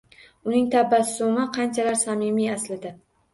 [0.51, 2.95] Uning tabassumi qanchalar samimiy aslida?